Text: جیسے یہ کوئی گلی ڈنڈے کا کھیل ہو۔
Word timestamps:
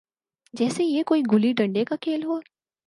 جیسے 0.53 0.83
یہ 0.83 1.03
کوئی 1.03 1.21
گلی 1.31 1.53
ڈنڈے 1.53 1.85
کا 1.85 1.95
کھیل 2.01 2.23
ہو۔ 2.23 2.39